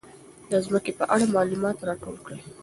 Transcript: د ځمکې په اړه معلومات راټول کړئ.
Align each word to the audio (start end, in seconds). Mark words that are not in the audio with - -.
د 0.49 0.51
ځمکې 0.65 0.91
په 0.99 1.03
اړه 1.13 1.25
معلومات 1.35 1.77
راټول 1.87 2.15
کړئ. 2.25 2.39